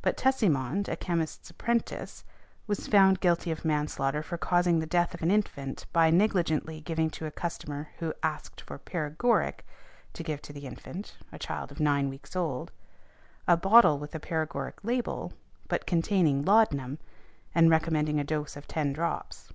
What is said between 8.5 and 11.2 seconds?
for paregoric to give to the infant